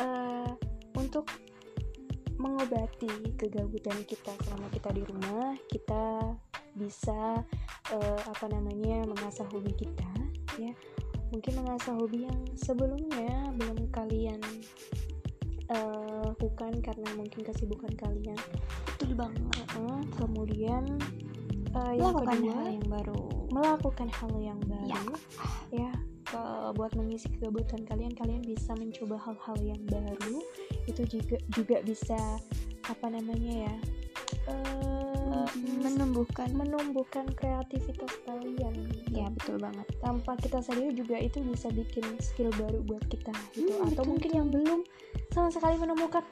eh, 0.00 0.50
untuk 1.02 1.26
mengobati 2.38 3.10
kegabutan 3.36 4.02
kita 4.02 4.34
selama 4.42 4.66
kita 4.70 4.90
di 4.90 5.02
rumah, 5.04 5.54
kita 5.68 6.34
bisa 6.74 7.42
eh, 7.92 8.20
apa 8.24 8.46
namanya 8.48 9.04
mengasah 9.04 9.46
hobi 9.50 9.70
kita, 9.74 10.10
ya. 10.56 10.72
Mungkin 11.30 11.64
mengasah 11.64 11.96
hobi 11.96 12.28
yang 12.28 12.38
sebelumnya 12.54 13.30
belum 13.56 13.88
kalian 13.90 14.40
eh, 15.68 16.20
lakukan 16.24 16.72
karena 16.80 17.08
mungkin 17.14 17.40
kesibukan 17.42 17.92
kalian 17.94 18.38
Betul 18.92 19.14
banget. 19.14 19.42
Heeh, 19.72 20.00
kemudian 20.16 20.84
eh, 21.72 21.92
yang 21.96 22.12
Melakukan 22.12 22.36
kedua 22.36 22.54
hal 22.54 22.66
yang 22.70 22.88
baru. 22.88 23.20
melakukan 23.52 24.08
hal 24.08 24.32
yang 24.40 24.60
baru 24.64 24.88
Ya. 24.88 25.00
ya 25.70 25.92
ke- 26.24 26.70
buat 26.72 26.92
mengisi 26.96 27.28
kegabutan 27.28 27.84
kalian 27.84 28.12
kalian 28.12 28.40
bisa 28.40 28.72
mencoba 28.72 29.20
hal-hal 29.20 29.56
yang 29.60 29.80
baru 29.84 30.40
itu 30.84 31.02
juga 31.08 31.36
juga 31.50 31.76
bisa 31.80 32.18
apa 32.84 33.06
namanya 33.06 33.68
ya 33.68 33.74
eh, 34.48 35.48
menumbuhkan. 35.78 36.50
Menumbuhkan 36.52 37.30
kreativitas 37.32 38.10
kalian. 38.24 38.74
Gitu. 38.90 39.08
ya 39.14 39.28
betul 39.30 39.56
banget. 39.58 39.86
Tanpa 39.98 40.34
kita 40.36 40.58
sadari 40.58 40.92
juga 40.92 41.16
itu 41.16 41.38
bisa 41.42 41.68
bikin 41.70 42.02
skill 42.18 42.50
baru 42.52 42.80
buat 42.82 43.04
kita 43.06 43.32
gitu. 43.52 43.70
Hmm, 43.70 43.86
atau 43.86 44.02
betul, 44.02 44.10
mungkin 44.10 44.30
yang 44.32 44.48
belum 44.48 44.80
sama 45.30 45.48
sekali 45.48 45.76
menemukan 45.76 46.24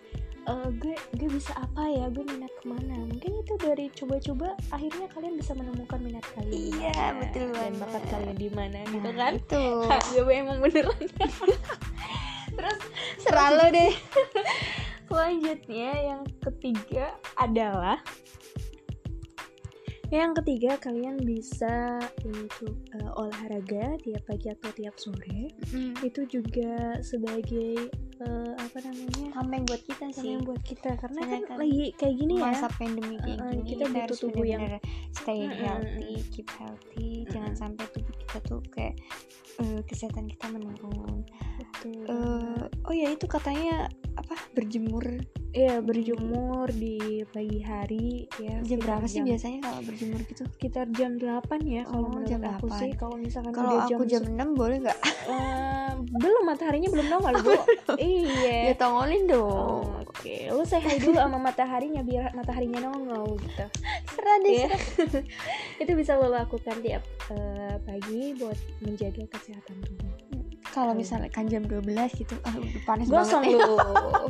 "Eh, 0.43 0.69
gue 0.75 0.97
gue 1.15 1.29
bisa 1.29 1.53
apa 1.55 1.85
ya 1.87 2.09
gue 2.09 2.25
minat 2.25 2.49
ke 2.57 2.67
mana. 2.67 2.97
Mungkin 2.99 3.31
itu 3.39 3.53
dari 3.57 3.93
coba-coba 3.93 4.49
akhirnya 4.71 5.07
kalian 5.09 5.37
bisa 5.37 5.53
menemukan 5.53 6.01
minat 6.01 6.25
kalian 6.33 6.81
Iya, 6.81 6.97
betul 7.21 7.47
dan 7.53 7.77
banget. 7.77 7.81
bakat 7.85 8.05
kalian 8.09 8.37
di 8.37 8.49
mana 8.51 8.79
gitu 8.89 9.05
Nah, 9.05 9.15
kan? 9.15 9.33
itu 9.37 9.63
gue 10.25 10.35
emang 10.35 10.59
beneran 10.59 10.97
terus 12.61 12.79
selalu 13.19 13.65
deh. 13.73 13.93
Selanjutnya 15.11 15.91
yang 15.97 16.23
ketiga 16.39 17.07
adalah 17.35 17.99
yang 20.11 20.35
ketiga 20.35 20.75
kalian 20.75 21.23
bisa 21.23 22.03
untuk 22.27 22.75
eh, 22.99 23.11
olahraga 23.15 23.95
tiap 24.03 24.23
pagi 24.27 24.51
atau 24.51 24.71
tiap 24.75 24.99
sore. 24.99 25.55
Itu 26.03 26.27
juga 26.27 26.99
sebagai 26.99 27.87
eh, 28.19 28.53
apa 28.59 28.79
namanya? 28.83 29.31
Tameng 29.39 29.63
buat 29.71 29.83
kita 29.87 30.11
sih. 30.11 30.35
buat 30.43 30.59
kita. 30.67 30.99
Karena 30.99 31.23
Soalnya 31.23 31.39
kan, 31.47 31.55
kan 31.55 31.59
lagi 31.63 31.85
kayak 31.95 32.15
gini 32.19 32.35
ya. 32.35 32.43
masa 32.43 32.67
pandemi 32.75 33.17
kayak 33.23 33.39
Uh-uh, 33.39 33.51
gini 33.55 33.63
kita 33.71 33.85
butuh 33.87 34.03
harus 34.03 34.19
tubuh 34.19 34.45
yang- 34.45 34.83
stay 35.15 35.41
healthy 35.47 36.13
keep 36.35 36.49
healthy. 36.59 37.11
Jangan 37.31 37.55
Mm-mm. 37.55 37.63
sampai 37.63 37.85
tubuh 37.95 38.15
kita 38.19 38.39
tuh 38.43 38.61
kayak 38.75 38.95
eh, 39.61 39.81
kesehatan 39.85 40.27
kita 40.27 40.49
menurun. 40.49 41.23
Betul. 41.57 42.03
Eh, 42.03 42.61
oh 42.83 42.95
ya 42.95 43.09
itu 43.09 43.25
katanya 43.25 43.87
apa 44.15 44.35
berjemur. 44.53 45.05
Iya 45.51 45.83
berjemur 45.83 46.71
di 46.71 46.97
pagi 47.27 47.59
hari 47.59 48.09
ya 48.39 48.63
jam 48.63 48.79
berapa 48.79 49.03
sih 49.05 49.19
jam- 49.19 49.27
biasanya 49.27 49.59
kalau 49.61 49.83
berjemur 49.83 50.21
gitu? 50.23 50.43
Sekitar 50.49 50.87
jam 50.91 51.19
8 51.19 51.43
ya 51.65 51.83
kalau 51.83 52.07
Oh, 52.09 52.23
jam 52.23 52.39
aku 52.41 52.67
8. 52.67 52.79
sih. 52.79 52.91
Kalau 52.95 53.17
misalkan 53.17 53.51
kalau 53.51 53.83
aku 53.83 54.03
jam 54.05 54.23
6 54.25 54.39
boleh 54.53 54.79
nggak? 54.81 54.99
Eh, 55.27 55.91
belum 56.09 56.43
mataharinya 56.45 56.87
belum 56.89 57.07
nongol 57.09 57.35
bu. 57.41 57.51
Iya. 57.99 58.71
Ya 58.71 58.75
tongolin 58.75 59.27
dong 59.27 59.90
oke 60.21 60.37
lu 60.53 60.63
say 60.63 60.79
hi 60.79 61.01
dulu 61.01 61.17
sama 61.17 61.41
mataharinya 61.41 62.05
biar 62.05 62.37
mataharinya 62.37 62.85
nongol 62.85 63.41
gitu 63.41 63.65
serah 64.13 64.37
deh 64.45 64.53
Iya. 64.53 64.69
serah. 64.69 65.25
itu 65.83 65.93
bisa 65.97 66.21
lo 66.21 66.29
lakukan 66.29 66.77
tiap 66.85 67.01
eh, 67.33 67.77
pagi 67.81 68.37
buat 68.37 68.59
menjaga 68.85 69.25
kesehatan 69.33 69.81
tubuh 69.81 70.13
kalau 70.71 70.95
misalnya 70.95 71.27
kan 71.33 71.49
jam 71.51 71.67
12 71.67 71.83
gitu 72.15 72.37
ah 72.47 72.55
udah 72.55 72.83
panas 72.87 73.09
gosong 73.11 73.43
banget 73.43 73.59
ya. 73.59 73.65
lu 73.65 73.77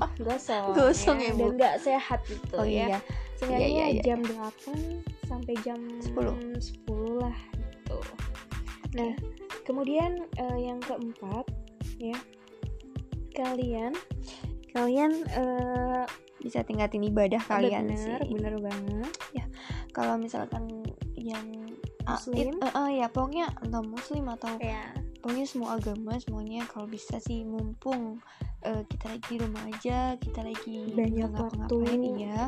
gosong 0.31 0.65
Gosong 0.73 1.19
ya, 1.21 1.31
Bu. 1.35 1.39
dan 1.43 1.51
nggak 1.59 1.75
sehat 1.83 2.21
gitu 2.25 2.55
oh 2.57 2.65
ya 2.65 2.97
iya 2.97 2.99
Seenggaknya 3.37 3.69
Iya, 3.69 3.85
iya, 3.85 3.87
iya. 3.99 4.03
jam 4.05 4.21
8 4.25 5.29
sampai 5.29 5.55
jam 5.61 5.77
10. 6.01 6.17
10 6.57 7.21
lah 7.21 7.37
gitu 7.53 7.99
nah 8.91 9.13
kemudian 9.63 10.23
eh, 10.39 10.59
yang 10.65 10.79
keempat 10.81 11.45
ya 11.99 12.17
kalian 13.33 13.93
kalian 14.73 15.13
eh, 15.29 16.05
bisa 16.41 16.65
tingkatin 16.65 17.05
ibadah 17.05 17.43
kalian 17.45 17.93
bener 17.93 18.21
sih. 18.25 18.33
bener 18.33 18.55
banget. 18.61 19.13
Kalau 19.91 20.15
misalkan 20.17 20.87
yang 21.19 21.45
Muslim? 22.07 22.57
it- 22.57 22.63
eh, 22.65 22.73
eh, 22.75 22.91
ya 23.05 23.07
pokoknya 23.13 23.47
entah 23.61 23.85
muslim 23.85 24.25
atau 24.33 24.57
ya 24.59 24.95
pokoknya 25.21 25.47
semua 25.47 25.77
agama 25.77 26.17
semuanya 26.17 26.65
kalau 26.65 26.89
bisa 26.89 27.21
sih 27.21 27.45
mumpung 27.45 28.19
eh, 28.65 28.83
kita 28.89 29.15
lagi 29.15 29.27
di 29.29 29.37
rumah 29.37 29.63
aja 29.69 30.17
kita 30.17 30.41
lagi 30.43 30.91
banyak 30.97 31.29
nggak 31.29 31.45
waktu. 31.45 31.77
ngapa-ngapain 31.77 32.01
iya. 32.17 32.41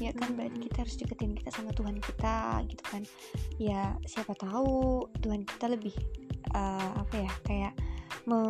Ya 0.00 0.10
kan 0.16 0.28
berarti 0.34 0.58
kita 0.66 0.76
harus 0.88 0.96
deketin 0.96 1.32
kita 1.36 1.50
sama 1.52 1.70
Tuhan 1.76 1.96
kita 2.00 2.64
gitu 2.70 2.82
kan. 2.88 3.02
Ya 3.60 3.94
siapa 4.08 4.32
tahu 4.34 5.04
Tuhan 5.20 5.44
kita 5.44 5.66
lebih 5.68 5.94
eh, 6.56 6.90
apa 6.96 7.14
ya 7.14 7.32
kayak 7.44 7.72
me 8.24 8.40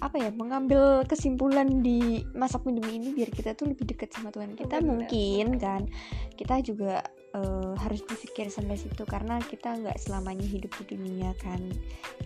apa 0.00 0.16
ya 0.16 0.32
mengambil 0.32 1.04
kesimpulan 1.04 1.84
di 1.84 2.24
masa 2.32 2.56
pandemi 2.56 2.96
ini 2.96 3.12
biar 3.12 3.28
kita 3.28 3.52
tuh 3.52 3.68
lebih 3.68 3.84
dekat 3.84 4.08
sama 4.10 4.32
Tuhan 4.32 4.56
kita 4.56 4.80
Benar. 4.80 4.88
mungkin 4.88 5.46
kan 5.60 5.84
kita 6.34 6.64
juga 6.64 7.04
eh, 7.30 7.72
harus 7.76 8.00
berpikir 8.02 8.48
sampai 8.48 8.80
situ 8.80 9.04
karena 9.04 9.36
kita 9.44 9.76
nggak 9.76 10.00
selamanya 10.00 10.42
hidup 10.42 10.72
di 10.80 10.96
dunia 10.96 11.36
kan 11.38 11.60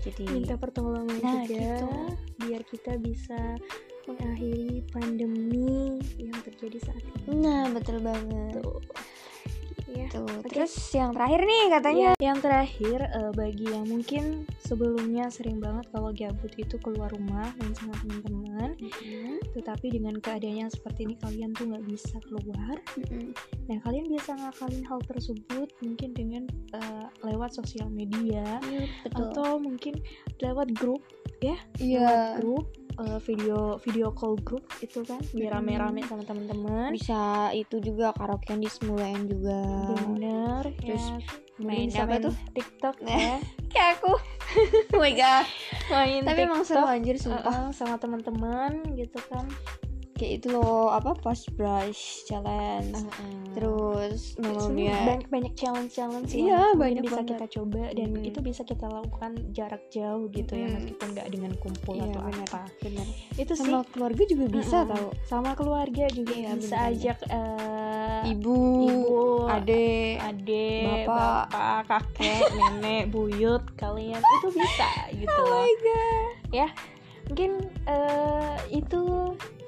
jadi 0.06 0.22
minta 0.30 0.54
pertolongan 0.54 1.18
Nah, 1.18 1.42
juga 1.44 1.82
gitu. 1.82 1.88
biar 2.40 2.62
kita 2.62 2.92
bisa 2.96 3.38
mengakhiri 4.04 4.84
pandemi 4.92 5.98
yang 6.20 6.36
terjadi 6.44 6.78
saat 6.78 7.02
ini 7.26 7.42
nah 7.42 7.66
betul 7.72 7.98
banget 7.98 8.60
Tuh. 8.60 8.78
Iya. 9.94 10.06
Tuh, 10.10 10.26
Oke. 10.26 10.50
terus 10.50 10.74
yang 10.90 11.14
terakhir 11.14 11.40
nih 11.46 11.64
katanya. 11.70 12.08
Ya, 12.18 12.26
yang 12.34 12.38
terakhir 12.42 12.98
eh, 13.06 13.30
bagi 13.32 13.66
yang 13.70 13.86
mungkin 13.86 14.24
sebelumnya 14.58 15.30
sering 15.30 15.62
banget 15.62 15.86
kalau 15.94 16.10
gabut 16.10 16.50
itu 16.58 16.74
keluar 16.82 17.06
rumah 17.14 17.54
main 17.62 17.74
sama 17.78 17.94
teman-teman, 18.02 18.74
Mm-mm, 18.74 19.38
tetapi 19.54 19.86
dengan 19.94 20.18
keadaan 20.18 20.66
yang 20.66 20.72
seperti 20.72 21.06
ini 21.06 21.14
kalian 21.22 21.54
tuh 21.54 21.70
nggak 21.70 21.86
bisa 21.86 22.16
keluar. 22.26 22.76
mm-mm. 22.98 23.30
Nah 23.70 23.78
kalian 23.86 24.10
bisa 24.10 24.34
ngakalin 24.34 24.82
hal 24.84 25.00
tersebut 25.06 25.68
mungkin 25.78 26.10
dengan 26.10 26.42
eh, 26.74 27.06
lewat 27.22 27.54
sosial 27.54 27.86
media 27.88 28.58
betul. 29.06 29.30
atau 29.30 29.50
mungkin 29.62 29.94
lewat 30.42 30.74
grup, 30.74 31.00
Iya. 31.38 31.56
lewat 31.78 32.18
grup 32.42 32.66
eh, 32.98 33.18
video 33.24 33.76
video 33.82 34.08
call 34.14 34.38
grup 34.40 34.64
itu 34.78 35.02
kan 35.02 35.18
biar 35.34 35.58
rame-rame 35.58 36.04
sama 36.06 36.22
teman-teman. 36.22 36.94
Bisa 36.94 37.50
itu 37.50 37.78
juga 37.82 38.14
karaokean 38.14 38.62
di 38.62 38.70
semulain 38.70 39.26
juga. 39.26 39.60
Bener, 39.94 40.62
Terus 40.78 41.04
ya. 41.04 41.18
main 41.58 41.86
Bisa 41.90 42.06
apa 42.06 42.16
tuh? 42.18 42.34
TikTok 42.54 42.96
Nah, 43.02 43.18
ya. 43.18 43.36
Kayak 43.74 43.90
aku. 43.98 44.14
oh 44.94 45.00
my 45.02 45.12
god. 45.14 45.46
main 45.90 46.22
Tapi 46.22 46.40
emang 46.46 46.62
seru 46.62 46.82
TikTok, 46.82 46.94
anjir 46.94 47.16
sumpah. 47.18 47.42
uh-uh, 47.42 47.68
sama 47.74 47.96
teman-teman 47.98 48.72
gitu 48.94 49.18
kan 49.26 49.44
Kayak 50.14 50.32
itu 50.38 50.46
loh, 50.50 50.88
apa 50.88 51.10
fast 51.18 51.50
brush 51.52 52.22
challenge. 52.24 52.94
Terus 53.50 54.34
Sebenarnya 54.34 54.66
namanya 54.66 54.98
banyak 55.04 55.28
banyak 55.28 55.52
challenge 55.54 55.90
challenge 55.90 56.30
Iya, 56.30 56.74
banyak 56.74 57.02
bisa 57.02 57.14
banget. 57.16 57.30
kita 57.34 57.46
coba 57.52 57.82
dan 57.90 58.08
Mm-mm. 58.10 58.26
itu 58.26 58.38
bisa 58.40 58.62
kita 58.62 58.86
lakukan 58.86 59.32
jarak 59.50 59.82
jauh 59.88 60.26
gitu 60.28 60.52
ya 60.52 60.66
Mm-mm. 60.66 60.74
meskipun 60.76 61.08
nggak 61.12 61.28
dengan 61.28 61.52
kumpul 61.56 61.94
Iya, 61.94 62.06
atau 62.08 62.20
benar. 62.24 62.46
apa 62.46 62.62
bener. 62.78 63.06
itu 63.34 63.52
sih 63.52 63.62
Sama 63.64 63.86
keluarga 63.86 64.22
juga 64.24 64.44
bisa 64.48 64.76
Mm-mm. 64.80 64.90
tau. 64.90 65.08
sama 65.24 65.50
keluarga 65.54 66.04
juga 66.08 66.32
Iya, 66.32 66.50
bisa 66.52 66.74
benar-benar. 66.74 66.94
ajak 66.94 67.18
eh, 67.24 68.22
Ibu, 68.24 68.56
ibu 68.80 69.22
adek, 69.46 70.14
adik 70.18 70.82
bapak. 71.06 71.44
bapak 71.46 71.78
kakek 71.86 72.42
nenek 72.56 73.02
buyut 73.08 73.62
kalian 73.74 74.18
itu 74.18 74.48
bisa 74.50 74.88
gitu 75.12 75.30
Oh 75.32 75.44
loh 75.44 75.62
my 75.62 75.74
god. 75.76 76.70
mungkin 77.24 77.50
eh, 77.86 78.56
itu 78.70 79.02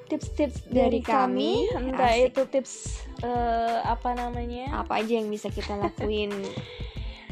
tips-tips 0.07 0.65
Dari 0.65 0.73
dari, 0.73 0.99
kami, 1.01 1.67
kami, 1.69 1.87
entah 1.87 2.09
asik. 2.09 2.27
itu 2.29 2.41
tips 2.49 2.73
eh, 3.21 3.79
apa 3.81 4.09
namanya 4.13 4.81
Apa 4.81 4.99
aja 4.99 5.13
yang 5.13 5.27
bisa 5.27 5.47
kita 5.47 5.75
lakuin 5.75 6.31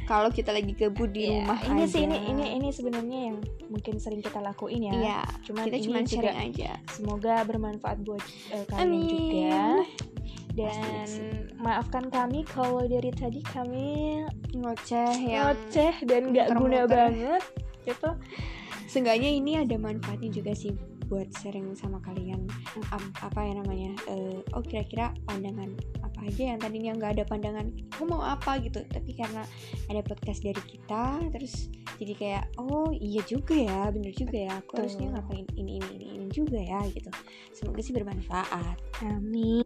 kalau 0.05 0.29
kita 0.29 0.53
lagi 0.53 0.69
gabut 0.71 1.09
di 1.09 1.25
Ya, 1.25 1.41
rumah 1.41 1.57
ini 1.65 1.81
aja. 1.81 1.89
sih 1.89 2.01
ini 2.03 2.29
ini 2.29 2.45
ini 2.53 2.69
sebenarnya 2.69 3.19
yang 3.25 3.37
mungkin 3.67 3.97
sering 3.97 4.21
kita 4.21 4.37
lakuin 4.37 4.85
ya 4.85 4.93
Iya, 4.93 5.19
cuman 5.43 5.63
kita 5.65 5.77
cuma 5.81 5.99
juga 6.01 6.29
sharing 6.29 6.53
aja. 6.53 6.71
semoga 6.87 7.35
bermanfaat 7.41 7.97
buat 7.99 8.21
eh, 8.51 8.63
kalian 8.67 8.85
Amin. 8.85 9.09
juga 9.09 9.59
dan 10.53 11.09
maafkan 11.57 12.07
kami 12.07 12.45
kalau 12.45 12.85
dari 12.85 13.09
tadi 13.09 13.43
kami 13.43 14.21
Ngoceh 14.53 15.11
yang 15.19 15.51
ngoceh 15.51 15.95
dan 16.05 16.31
nggak 16.31 16.53
guna 16.53 16.85
banget 16.85 17.43
gitu 17.83 18.07
Seenggaknya 18.85 19.27
ini 19.29 19.57
ada 19.57 19.75
manfaatnya 19.75 20.31
juga 20.31 20.53
sih 20.53 20.71
buat 21.07 21.29
sharing 21.41 21.73
sama 21.77 22.01
kalian. 22.01 22.45
Ap- 22.91 23.13
apa 23.21 23.39
ya 23.45 23.53
namanya 23.57 23.91
eh, 24.09 24.39
oh 24.53 24.63
kira-kira 24.63 25.13
pandangan 25.25 25.73
apa 26.01 26.19
aja 26.27 26.55
yang 26.55 26.59
tadinya 26.61 26.91
nggak 26.97 27.11
ada 27.19 27.23
pandangan 27.27 27.67
aku 27.93 28.03
mau 28.09 28.21
apa 28.23 28.59
gitu. 28.61 28.81
Tapi 28.87 29.11
karena 29.17 29.43
ada 29.91 30.01
podcast 30.05 30.41
dari 30.41 30.61
kita 30.65 31.21
terus 31.31 31.69
jadi 31.95 32.13
kayak 32.17 32.43
oh 32.59 32.91
iya 32.91 33.23
juga 33.23 33.55
ya 33.55 33.87
bener 33.93 34.11
juga 34.11 34.37
ya 34.37 34.51
aku 34.59 34.75
Betul. 34.75 34.79
harusnya 34.83 35.07
ngapain 35.15 35.45
ini 35.55 35.71
ini 35.79 35.89
ini, 35.95 36.07
ini 36.21 36.27
juga 36.33 36.59
ya 36.59 36.81
gitu. 36.91 37.09
Semoga 37.53 37.79
sih 37.81 37.93
bermanfaat. 37.95 38.77
Kami 38.99 39.63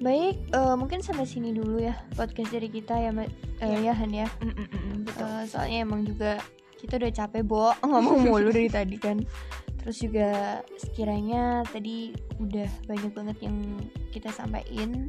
baik 0.00 0.36
eh, 0.56 0.74
mungkin 0.80 1.04
sampai 1.04 1.28
sini 1.28 1.52
dulu 1.52 1.76
ya 1.80 1.92
podcast 2.16 2.52
dari 2.56 2.68
kita 2.72 2.96
ya 2.96 3.12
Mbak 3.12 3.50
Eh, 3.60 3.84
ya 3.84 3.92
Han 3.92 4.08
ya. 4.08 4.24
Eh, 4.40 5.44
soalnya 5.44 5.84
emang 5.84 6.08
juga 6.08 6.40
kita 6.80 6.96
udah 6.96 7.12
capek 7.12 7.44
bo 7.44 7.76
ngomong 7.84 8.24
mulu 8.24 8.48
dari 8.48 8.72
tadi 8.72 8.96
kan 8.96 9.20
terus 9.80 9.96
juga 9.98 10.60
sekiranya 10.76 11.64
tadi 11.68 12.12
udah 12.36 12.68
banyak 12.84 13.12
banget 13.16 13.36
yang 13.40 13.56
kita 14.12 14.28
sampaikan 14.28 15.08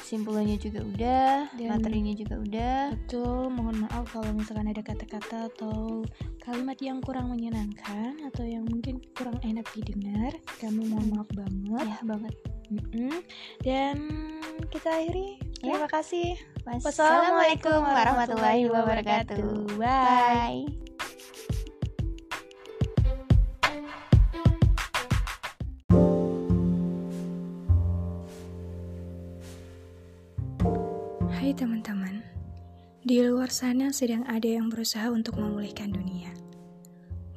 simpulannya 0.00 0.54
juga 0.56 0.86
udah 0.86 1.30
Dan- 1.52 1.66
materinya 1.76 2.14
juga 2.14 2.34
udah 2.38 2.76
Betul, 2.94 3.50
mohon 3.50 3.76
maaf 3.84 4.06
kalau 4.14 4.30
misalkan 4.32 4.70
ada 4.70 4.78
kata-kata 4.78 5.50
atau 5.50 6.06
kalimat 6.38 6.78
yang 6.78 7.02
kurang 7.02 7.34
menyenangkan 7.34 8.14
atau 8.30 8.46
yang 8.46 8.62
mungkin 8.70 9.02
kurang 9.18 9.34
enak 9.42 9.66
didengar. 9.74 10.30
Kami 10.62 10.86
mohon 10.86 11.10
maaf 11.10 11.26
banget. 11.34 11.86
ya 11.90 11.98
banget 12.06 12.34
Mm-mm. 12.70 13.14
Dan 13.66 13.96
kita 14.70 14.90
akhiri. 14.94 15.42
Ya. 15.62 15.74
Terima 15.74 15.90
kasih. 15.90 16.38
wassalamualaikum 16.66 17.78
warahmatullahi 17.78 18.66
wabarakatuh 18.66 19.78
bye 19.78 20.85
Hai 31.46 31.54
teman-teman, 31.54 32.26
di 33.06 33.22
luar 33.22 33.54
sana 33.54 33.94
sedang 33.94 34.26
ada 34.26 34.50
yang 34.50 34.66
berusaha 34.66 35.06
untuk 35.14 35.38
memulihkan 35.38 35.94
dunia. 35.94 36.34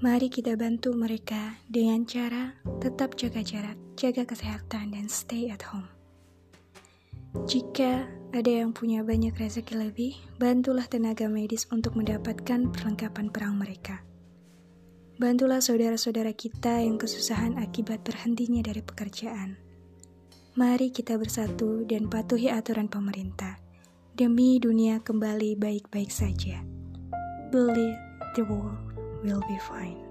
Mari 0.01 0.33
kita 0.33 0.57
bantu 0.57 0.97
mereka 0.97 1.61
dengan 1.69 2.09
cara 2.09 2.57
tetap 2.81 3.13
jaga 3.13 3.45
jarak, 3.45 3.77
jaga 3.93 4.25
kesehatan, 4.25 4.97
dan 4.97 5.05
stay 5.13 5.53
at 5.53 5.61
home. 5.61 5.85
Jika 7.45 8.09
ada 8.33 8.49
yang 8.49 8.73
punya 8.73 9.05
banyak 9.05 9.37
rezeki 9.37 9.77
lebih, 9.77 10.17
bantulah 10.41 10.89
tenaga 10.89 11.29
medis 11.29 11.69
untuk 11.69 11.93
mendapatkan 11.93 12.65
perlengkapan 12.73 13.29
perang 13.29 13.61
mereka. 13.61 14.01
Bantulah 15.21 15.61
saudara-saudara 15.61 16.33
kita 16.33 16.81
yang 16.81 16.97
kesusahan 16.97 17.61
akibat 17.61 18.01
berhentinya 18.01 18.65
dari 18.65 18.81
pekerjaan. 18.81 19.61
Mari 20.57 20.89
kita 20.89 21.13
bersatu 21.21 21.85
dan 21.85 22.09
patuhi 22.09 22.49
aturan 22.49 22.89
pemerintah 22.89 23.68
demi 24.19 24.59
dunia 24.59 24.99
kembali 24.99 25.55
baik-baik 25.55 26.11
saja. 26.11 26.59
Believe 27.55 27.95
the 28.35 28.43
world 28.43 28.91
will 29.23 29.39
be 29.47 29.55
fine. 29.63 30.08